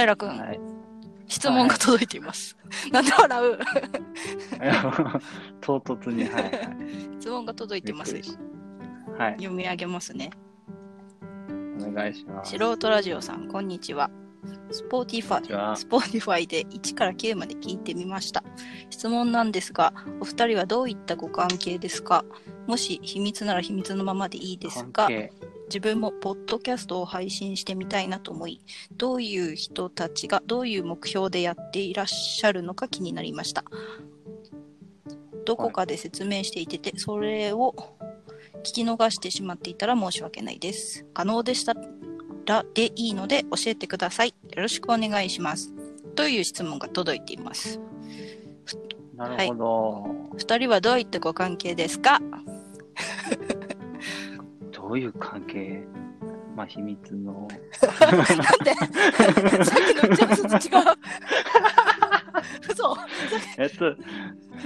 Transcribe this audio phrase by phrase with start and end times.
[0.00, 0.60] 平くん、はい。
[1.26, 2.56] 質問が届いています。
[2.90, 3.58] なんで笑う？
[5.60, 6.52] 唐突に、はい、はい。
[7.20, 8.14] 質問が届いてます
[9.18, 9.32] はい。
[9.32, 10.30] 読み上げますね。
[11.80, 12.52] お願いします。
[12.52, 14.10] 素人ラジオさん、こんにちは。
[14.70, 18.42] Spotify、Spotify で1から9まで聞いてみました。
[18.90, 22.24] 質問なんですが、お二人はどういったご関係ですか？
[22.66, 25.32] もし秘密なら秘密のままでいいですが、関係
[25.68, 28.60] 自分もポッドキャストを配信してみたいなと思い、
[28.96, 33.64] どういう人たちがどういう目標でやっていらっしゃるのか気になりました。
[35.44, 37.74] どこかで説明していてて、それを
[38.64, 41.06] 聞き逃してしまっていたら申し訳ないです。
[41.14, 41.74] 可能でした
[42.46, 44.28] らでいいので教えてください。
[44.28, 45.72] よろしくお願いします。
[46.14, 47.78] という質問が届いています。
[49.16, 50.06] なるほど、
[50.36, 52.20] 二人はどういったご関係ですか？
[54.88, 55.84] どういう関係？
[56.56, 57.46] まあ、秘密の。
[58.00, 58.74] なんで
[59.64, 60.84] さっきの打ち合わせと違う。
[62.70, 62.96] 嘘
[63.58, 63.94] えっと、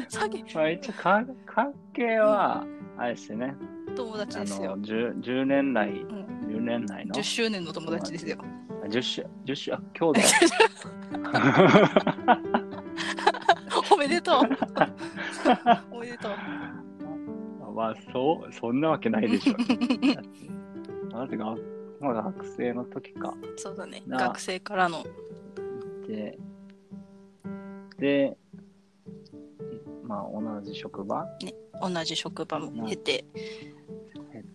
[0.08, 2.64] さっきまあ、一応か関係は、
[2.96, 3.56] あれですね。
[3.96, 4.84] 友達あですよの。
[4.84, 6.06] 10, 10年来、ん
[6.46, 8.38] 10年来の10周年の友達ですよ。
[8.84, 10.20] あ10周、10周、あ、兄弟。
[13.92, 14.42] おめでとう。
[15.90, 16.32] おめでとう。
[17.82, 19.54] まあ、そう、そんなわけないでしょ。
[21.10, 21.56] だってが、
[21.98, 23.34] まあ、学生の時か。
[23.56, 24.04] そうだね。
[24.06, 25.04] な学生からの。
[26.06, 26.38] で、
[27.98, 28.36] で、
[30.04, 31.26] まあ、同じ職場？
[31.80, 33.24] 同じ職場も経て、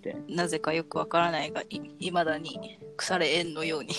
[0.01, 3.89] て、なぜかよくわからないが、いまだに腐れ縁のように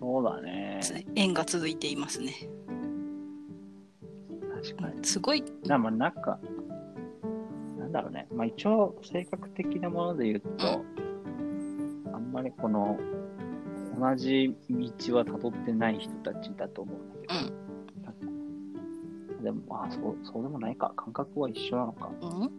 [0.00, 0.80] そうだね。
[0.82, 2.34] つ縁が続いていますね。
[4.62, 5.04] 確かに。
[5.04, 6.40] すごい、なまあ、なんか、
[7.88, 8.26] なんだろうね。
[8.32, 10.84] まあ、一応、性格的なもので言うと、
[12.12, 12.98] あんまりこの、
[13.98, 17.44] 同じ道は辿ってない人たちだと思うんだけ
[19.38, 19.42] ど。
[19.42, 20.92] でも、まあ、そう、そうでもないか。
[20.96, 22.10] 感覚は一緒なのか。
[22.20, 22.50] うんうん。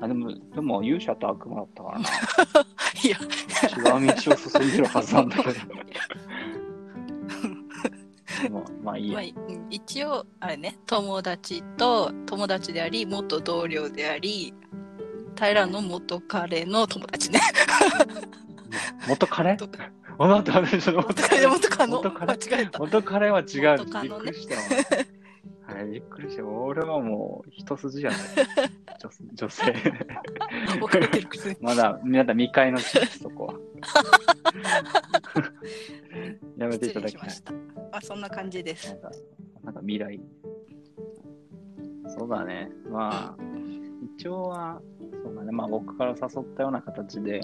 [0.00, 2.04] あ、でも、でも、勇者と悪魔だったからな。
[3.02, 3.16] いや、
[3.96, 5.52] 違う道を進んでるはずなんだけど。
[8.82, 14.54] まあいいやまあ、うん一応、あれね、友達と友達であり、元同僚であり、
[15.38, 17.40] 平の元彼の友達ね。
[19.08, 19.56] 元彼？
[19.56, 20.18] 元彼、元。
[20.18, 20.52] 元
[21.70, 22.34] 間彼？
[22.34, 22.78] 違えた。
[22.78, 23.78] 元彼は違う。
[23.78, 24.32] 元カノね
[25.70, 25.74] びっくりしたわ。
[25.74, 26.44] はい、びっくりした。
[26.44, 28.16] 俺はもう一筋やね。
[29.00, 29.74] 女女性。
[31.60, 33.54] まだ、まだ未開の地です、そこは。
[36.56, 37.28] やめてい失ただきたい。
[37.44, 37.96] た。
[37.96, 38.94] あ、そんな感じですな。
[38.96, 39.10] んか、
[39.64, 40.20] なんか未来。
[42.08, 42.70] そうだね。
[42.90, 43.42] まあ、
[44.18, 44.82] 一応は、
[45.24, 45.52] そうだね。
[45.52, 47.40] まあ僕から誘ったような形で、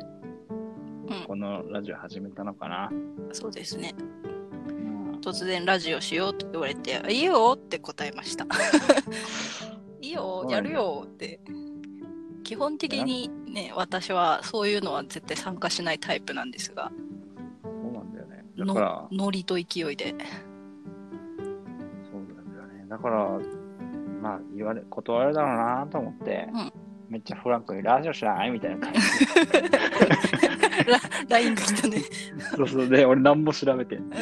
[1.08, 2.90] うんこのラジオ始めたのかな。
[3.32, 3.94] そうですね。
[5.26, 8.46] うん突然ラジオしようと言われて、いいよって答えました。
[10.00, 11.40] いいよ、やるよって。
[12.44, 16.92] 基本的にね、私はそういうのは絶対参加しないタイプなんですが、
[17.64, 18.44] そうなんだよね。
[18.56, 19.64] だからの、ノリと勢い
[19.96, 20.14] で。
[22.08, 22.86] そうなんだよね。
[22.88, 23.40] だから、
[24.22, 26.72] まあ、言われ、断るだろうなと思って、うん
[27.08, 29.00] めっちゃフランクにラジオしないみたいな感じ
[31.28, 31.98] LINE が来たね。
[31.98, 32.04] で。
[32.56, 32.88] そうそう。
[32.88, 34.08] で、俺何も調べてん。
[34.10, 34.16] で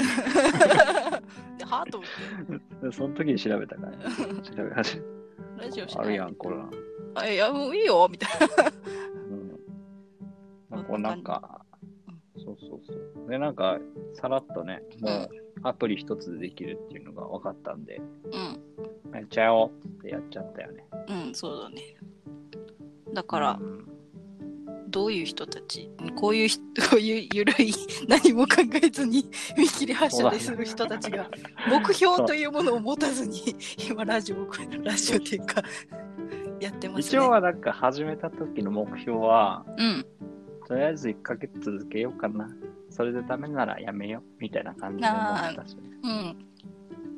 [1.64, 2.86] はぁと思って。
[2.86, 3.92] でその時に調べたから、
[4.42, 5.02] 調べ始め
[5.64, 6.06] ラジオしない。
[6.06, 6.56] あるやん、これ。
[7.14, 8.46] あいや、もういいよみたいな。
[10.70, 10.76] うん。
[10.76, 11.64] なんか、なんか、
[12.36, 13.30] そうそうそう。
[13.30, 13.78] で、なんか、
[14.14, 15.28] さらっとね、もう、
[15.62, 18.00] アプリ一つでできるっていうのが分かったんで、
[18.32, 19.14] うん。
[19.14, 20.84] やっちゃおうってやっちゃったよね。
[21.08, 21.82] うん、そうだね。
[23.12, 23.93] だからう、ん
[24.94, 27.72] どういう人たち、こういう人、 こういうゆるい、
[28.06, 29.28] 何も考えずに
[29.58, 31.28] 見切り発車でする人たちが、
[31.68, 33.56] 目標というものを持たずに、
[33.90, 34.48] 今ラジオを、
[34.84, 35.64] ラジオっていうか、
[36.60, 37.08] やってますね。
[37.08, 40.06] 一応はなんか始めた時の目標は、うん。
[40.68, 42.48] とりあえず1ヶ月続けようかな。
[42.88, 44.22] それでダメならやめよう。
[44.38, 45.76] みたいな感じで思ってたし。
[46.04, 46.36] うん。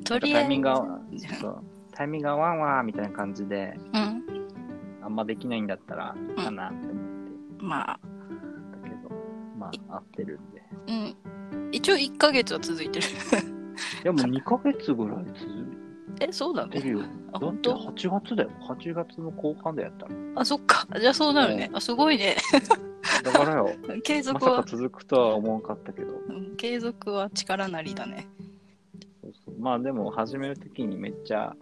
[0.03, 1.01] とりあえず、タイミングが、
[1.39, 4.23] そうタイミングがワンワンみたいな感じで、うん。
[5.03, 7.06] あんまできないんだったら、かなって思って
[7.59, 7.99] まあ、
[8.83, 9.09] たけど、
[9.57, 10.63] まあ、合ってるんで。
[10.87, 11.69] うん。
[11.71, 13.05] 一応1ヶ月は続いてる。
[14.03, 15.67] でも2ヶ月ぐらい続
[16.19, 16.77] え、そうだね。
[16.77, 17.05] いてるよ。
[17.33, 18.49] あ、だって本当8月だよ。
[18.61, 20.39] 8月の後半でやったの。
[20.39, 20.87] あ、そっか。
[20.99, 21.69] じゃあそうなるね。
[21.73, 22.37] あ、すごいね。
[23.23, 23.69] だからよ、
[24.03, 26.13] 継ま続は、さか続くとは思わんかったけど。
[26.27, 28.27] うん継続は力なりだね。
[29.21, 31.55] そうそうまあでも始めるときにめっちゃ、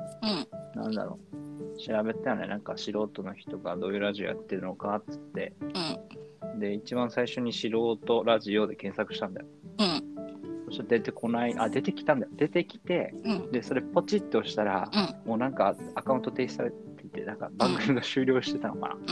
[0.75, 0.81] うん。
[0.81, 1.34] なんだろう、
[1.77, 2.47] 調べたよね。
[2.47, 5.53] なんか素人の人がどういうラジオやってるのかっつって。
[5.61, 6.59] うん。
[6.59, 9.47] で、一番最初に素人ラジオで検索したんだよ。
[9.79, 10.65] うん。
[10.65, 12.31] そしたら出てこない、あ、出てきたんだよ。
[12.35, 18.95] 出てきて、うんで、それポチッと押したら、うんもうなんかアカウント停止されていて、なんか番組が終了してたのかな。
[18.95, 19.03] うん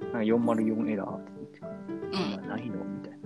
[0.00, 2.84] なんか404エラーって言って、うんうんないの？
[2.84, 3.18] みたいな。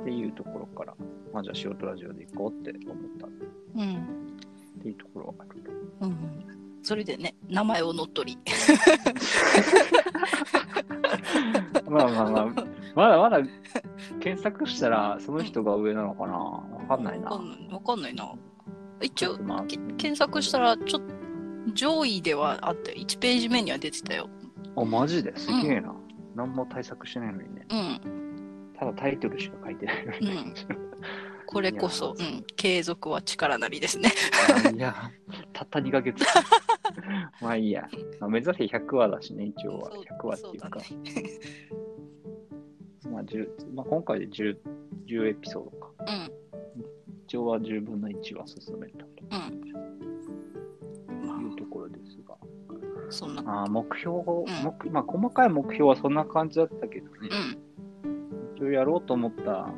[0.00, 0.94] っていうところから、
[1.32, 3.30] まあじゃあ仕事ラジオで行こうって思ったっ
[3.76, 5.60] うんていうところがある。
[6.00, 8.52] うんうんそれでね名前を乗っ取り。
[11.88, 12.46] まあまあまあ、
[12.94, 13.38] まだまだ
[14.20, 16.34] 検索したらその人が上なのかな？
[16.34, 17.30] わかんないな。
[17.30, 18.14] わかんない。
[18.14, 18.32] な
[19.00, 19.64] 一応まあ。
[19.64, 21.14] け検索したらちょっと
[21.72, 24.28] 上位ではあって1ページ目には出てたよ。
[24.76, 25.34] あ、マジで？
[25.36, 25.94] すげえな。
[26.34, 27.66] 何も対策してないのにね。
[27.70, 28.00] うん。
[28.78, 30.28] ただタイトルしか書いてないのに。
[30.28, 30.54] ね。
[31.46, 34.10] これこそ、うん、継続は力なりですね。
[34.66, 35.10] あいや、
[35.52, 36.24] たった2ヶ月。
[37.40, 37.88] まあいいや。
[38.20, 39.90] まあ、目指せ100話だしね、一応は。
[39.92, 40.80] そう100話っていうか。
[43.00, 44.58] そう まあ10まあ、今回で 10,
[45.06, 45.90] 10エピソードか。
[45.98, 46.32] だね
[47.26, 49.12] 一応は10分の1は進めたうん
[51.26, 52.36] うんというところですが。
[52.36, 52.36] ま
[53.08, 57.28] あそんなあー目標を、ん目まあ、細かい目標はそんな感じだったけどね。
[57.54, 57.64] うん
[58.56, 59.74] 一応やろうと思った、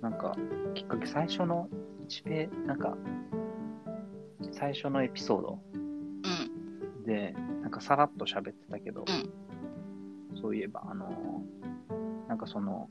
[0.00, 0.36] なんか、
[0.74, 1.68] きっかけ、最初の
[2.08, 2.96] 1ペなんか、
[4.52, 5.65] 最初のエピソードうん
[7.06, 9.04] で、なんかさらっと喋ってたけど、
[10.40, 11.56] そういえば、あのー
[12.28, 12.88] なんかその、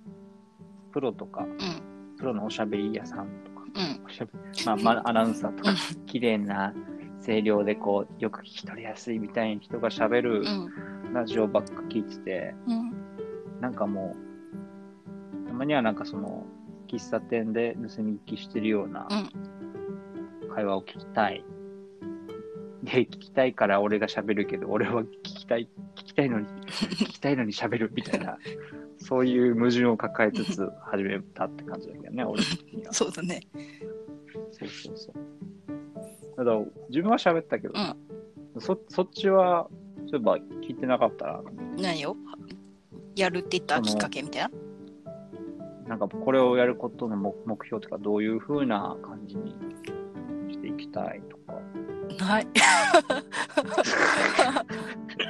[0.91, 2.15] プロとか、うん。
[2.17, 4.05] プロのおしゃべり屋さんとか、うん。
[4.05, 4.31] おしゃべ
[4.65, 5.75] まあ、まあ、アナウンサーとかう、
[6.05, 6.73] 綺麗な
[7.25, 11.13] 声量でこう、よく聞き取りやすいみたいな人が喋るうん。
[11.13, 12.93] ラジオばっか聞いてて、うん。
[13.61, 14.15] なんかも
[15.43, 16.45] う、たまにはなんかその、
[16.87, 19.07] 喫茶店で盗み聞きしてるような
[20.53, 21.43] 会話を聞きたい。
[22.85, 28.37] で、聞きたいから俺が喋るけど、俺は聞きたい、聞きたいのに、 聞きたいのに喋るみたいな、
[28.97, 32.93] そういう矛盾を抱えつつ始めたって感じだけどね、俺的には。
[32.93, 33.41] そうだね
[34.51, 35.15] そうそうそう。
[36.35, 36.57] ただ、
[36.89, 37.73] 自分は喋ったけど、
[38.59, 39.67] そそっちは、
[40.07, 41.41] そういえば聞いてなかったな。
[41.77, 42.15] 何よ
[43.15, 44.51] やるって言ったきっかけみたいな？
[45.89, 49.55] なんかこれをやることの目目標とか、どういう風な感じに
[50.51, 51.59] していきたいとか。
[52.17, 52.47] ない。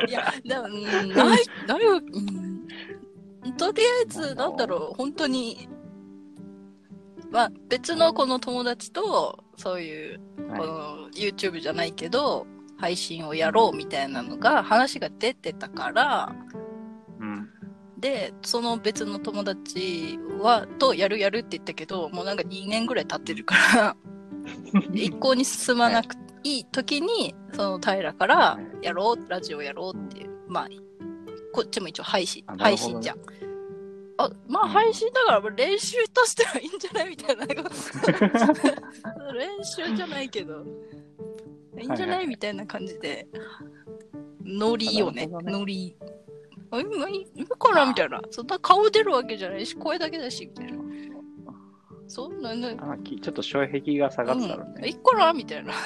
[0.08, 3.54] いや、でも、うんない、ないよ、うん。
[3.58, 5.70] とりあえず、なんだろう、本当に、
[7.32, 12.48] まあ、別のこの友達と、そういう、こはい、の YouTube じゃないけど、
[12.78, 16.36] 配信をやろうみたいなのが、話が出てたから、
[17.20, 17.50] うん。
[17.98, 23.96] で、その別の友達は、とやるやるって言ったけど、もうなんか2年ぐらい経ってるから、
[24.94, 30.68] 一向に進まなくていい時に、その平からは、やろう、ラジオやろうっていう、まあ、
[31.52, 33.18] こっちも一応配信、配信じゃん。
[34.18, 37.48] あ、まあうん配信だから練習としてはいいんじゃないみたいな。
[39.34, 40.64] 練習じゃないけど、
[41.80, 43.28] いいんじゃはいはいはいないみたいな感じで、
[44.44, 45.98] ノリよね、ねノリ。
[46.70, 48.22] あ今、今からみたいな。
[48.30, 50.75] そんな顔出るわけじゃないし、声だけだし、みたいな。
[52.08, 54.88] そんなね、あきちょっと障壁が下がってたのうん、ね。
[54.88, 55.74] いっからみたいな。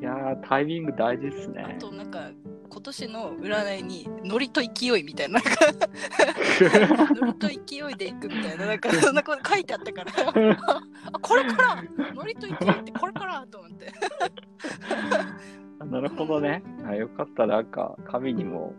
[0.00, 1.76] いやー、タイミング大事っすあね。
[1.78, 2.30] となんか、
[2.68, 5.50] 今年の占いに、ノリと勢いみたいな、なんか、
[7.20, 7.54] ノリと勢
[7.92, 10.10] いでいくみたいな、なんか、そんなこと書いてあったから、
[11.12, 11.84] あ、これから
[12.14, 13.92] ノリと勢いってこれからと思って。
[15.78, 16.62] あなるほどね。
[16.84, 18.74] あよかった、なんか、神にも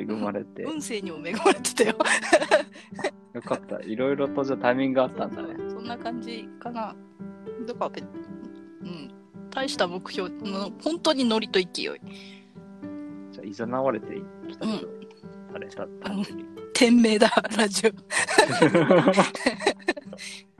[0.00, 1.96] 恵まれて、運勢にも恵まれてたよ。
[3.34, 3.80] よかった。
[3.80, 5.54] いろいろとじゃあタイミングがあったんだね。
[5.68, 6.94] そんな感じかな。
[7.66, 7.90] だか
[8.82, 9.10] うん。
[9.50, 11.68] 大した目標の、本当にノリと勢い。
[11.72, 14.06] じゃあ、いざなわれて
[14.48, 14.88] きたけど、
[15.52, 16.10] された。
[16.74, 17.90] 天命だ、ラジオ。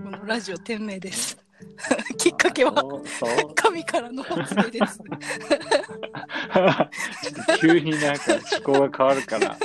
[0.03, 1.47] このラジオ天命です。
[2.19, 2.73] きっかけは
[3.55, 5.01] 神からの発令です。
[7.61, 9.57] 急になんか思考が変わるから、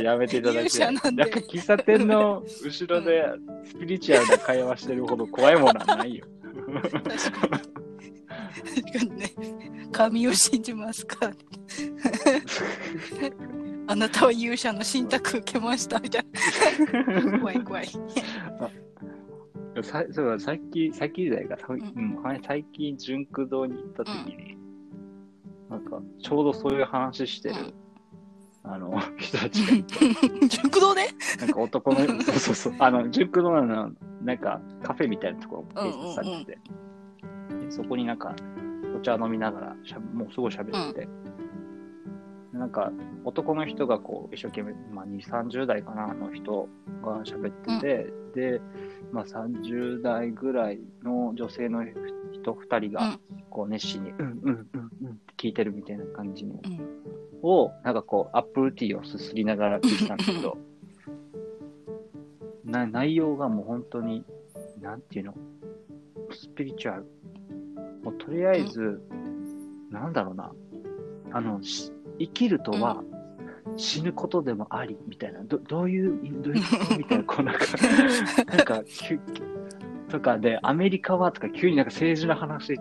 [0.00, 0.94] やめていただ勇きたい。
[0.94, 3.24] 者なんか喫茶店の後ろで
[3.64, 6.26] スピリチュアルな会話してるほど怖いものはないよ。
[6.72, 7.82] 確かに。
[8.82, 9.32] 確かにね。
[9.92, 11.30] 神を信じますか
[13.86, 16.24] あなたは勇者の信託受けましたみたい
[17.22, 17.38] な。
[17.38, 17.88] 怖い怖い。
[19.82, 24.41] さそうだ、さっき、さっき時代が、うんはい最近、純駆堂に行った時に、
[25.72, 27.54] なんか、ちょうどそういう話してる、
[28.62, 29.94] あの、 人たちがいて、
[30.48, 31.00] 熟堂で
[31.40, 33.90] なんか男の、 そうそうそう、あの、純駆堂の、
[34.22, 36.58] なんか、カフェみたいなところが併設されてて、
[37.64, 38.36] でそこになんか、
[38.94, 41.08] お茶飲みながらしゃ、もうすごい喋ってて、
[42.52, 42.92] なんか
[43.24, 46.68] 男の人がこう一生懸命、まあ、2、30代かな、の人
[47.02, 48.60] が喋ってて、で、
[49.10, 51.82] まあ、30代ぐらいの女性の
[52.32, 54.81] 人2人がこう熱心に、うんうんうん
[55.42, 56.60] 聞いてるみたいな感じの。
[56.62, 56.80] うん。
[57.42, 60.56] を、なんかこう、アップルティーをすすりながら聞いてたんだけど、
[62.64, 64.24] な内容がもう本当に、
[64.80, 65.34] なんていうの、
[66.30, 67.06] スピリチュアル。
[68.04, 69.02] もうとりあえず、
[69.90, 70.52] なんだろうな、
[71.32, 73.02] あの、し生きるとは、
[73.76, 76.98] 死ぬことでもあり、みたいな、どどういう、どういうこと？
[76.98, 77.64] みたいな、こうなんか、
[78.46, 78.82] なんか、
[80.08, 82.78] とかで、アメリカはとか、急になんか政治の話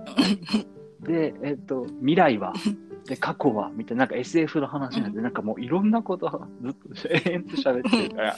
[1.03, 2.53] で、えっと、未来は、
[3.07, 8.37] で、過去は、みたいな、なんか SF の話になって、なんかもういろんなことをずっと永遠と喋ってるから、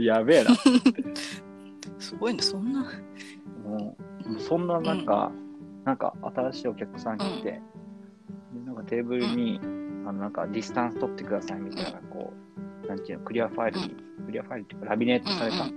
[0.00, 0.50] やべえな。
[1.98, 2.82] すごいね、そんな。
[3.64, 5.32] もう、もうそんな中、
[5.84, 7.60] なんか新しいお客さん来て、で
[8.64, 9.60] なんかテーブルに、
[10.06, 12.32] あの、なんかディスタンス取ってくださいみたいな、こ
[12.84, 13.96] う、なんていうの、クリアファイルに、
[14.26, 15.68] クリアファイルっていうか、ラミネートされた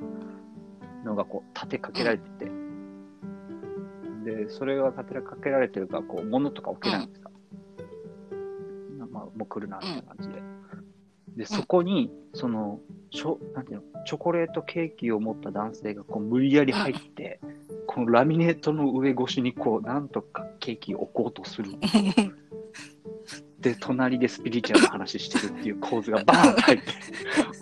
[1.04, 2.52] のがこう、立てかけられてて、で、
[4.50, 7.30] それが立てかけられてるから、こう、物とか置けないんですさ。
[9.12, 10.42] まあ、もう来るな、みたいな感じで。
[11.38, 12.80] で、そこに、その、
[13.12, 17.40] しょなんていうの、チョコレートケーキを持った男性が、こう、無理やり入って、
[17.88, 21.72] このラミネートの上越しに、こう、なんとかケーキを置こうとする。
[23.60, 26.86] で、隣でスピリチュアルな話してるっていう構図がバーンと入って、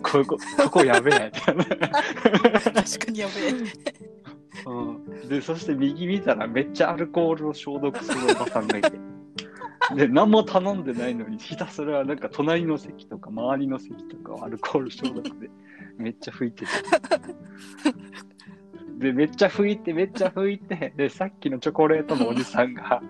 [0.03, 1.31] ここ、ここやべえ。
[1.41, 4.16] 確かにやべえ。
[4.67, 8.91] うん、で、そして右見たらめっちゃアルコールを消毒するおばさんがいて。
[9.95, 15.49] で、何も頼んでないのに、ひたすらなんか隣の席とか周りの席とかをアルコール消毒で
[15.97, 16.71] めっちゃ拭いてて。
[18.97, 23.01] で、めっちゃ拭いて、めっちゃ拭いて、で、さっきのチョコレートのおじさんが、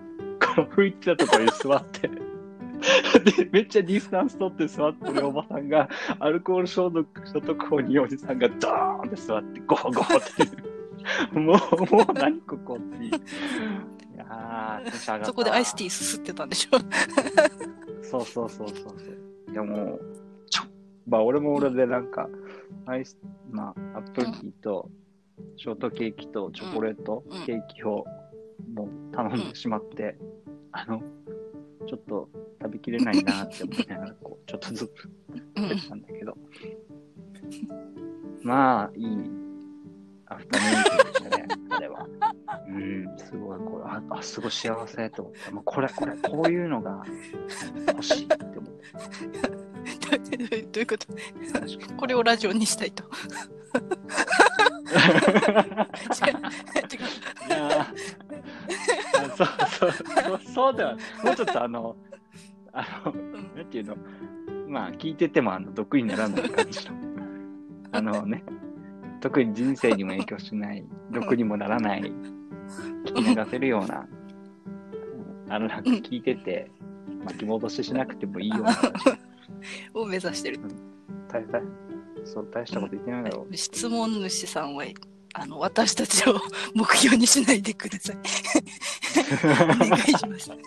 [0.54, 5.88] この拭いてたところに座って、で、めっちゃディスタンス取って座ってるおばさんが、
[6.20, 10.67] アルコール消毒したところにおじさんがドーンって座って、ゴーゴーって。
[11.32, 13.10] もう、もう何ここっていう。
[13.10, 13.12] い
[14.16, 16.78] やー、テンション上がったそこでアイスティーすすってたんでしょ。
[18.02, 18.92] そうそうそうそうそ
[19.50, 19.52] う。
[19.52, 19.98] でも、
[20.48, 20.62] ちょ、
[21.06, 22.28] まあ俺も俺でなんか、
[22.86, 23.18] アイス、
[23.50, 24.90] まあ、アップルティーと、
[25.56, 28.04] ショートケーキとチョコレートうんケーキを
[28.74, 30.16] もう頼んでしまって、
[30.72, 31.02] あの、
[31.86, 32.28] ちょっと
[32.60, 35.08] 食べきれないなって思いながら、こう、ちょっとずつ
[35.56, 36.36] うん食べてたんだけど、
[38.42, 39.37] まあ、いい
[40.30, 42.06] アフタヌーンティーでしたね、 あれは。
[42.68, 47.02] うん、すごい、これ、あ、あすごい幸せと思って、もうこれ、これ、こういうのが
[47.88, 48.78] 欲しいって思って。
[50.08, 51.06] どういうこと？
[51.96, 53.04] これをラジオにしたいと。
[53.04, 53.06] 違
[54.96, 55.10] う違
[56.30, 56.38] う
[57.46, 61.96] いやーそうそうそうそうではもうちょっとあの
[62.72, 63.96] あのうんなんていうの？
[64.66, 66.96] まあ聞いててもあの毒にならない感じの
[67.92, 68.42] あのね
[69.20, 72.02] 特に人生にも影響しない毒にもならない
[73.06, 74.06] 聞き流せるような
[75.46, 76.70] うんあのなんか聞いてて
[77.24, 78.72] 巻き戻ししなくてもいいような。
[78.72, 79.18] 話
[79.94, 80.60] を目指してる。
[81.30, 81.62] 大大
[82.24, 83.56] そう大したこと言ってないだろう。
[83.56, 84.84] 質問主さんは
[85.34, 86.40] あの私たちを
[86.74, 88.16] 目標にしないでください。
[89.84, 90.50] お願いします。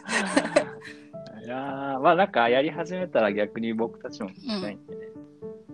[1.44, 5.02] いやーまあなんかやり始めたら逆に僕たちも聞きたいんでね、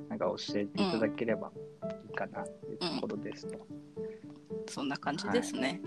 [0.10, 1.52] なんか教えていただければ。
[1.56, 1.77] いい
[2.18, 2.44] かない
[2.74, 3.66] うところですと。
[4.70, 5.80] そんな感じですね。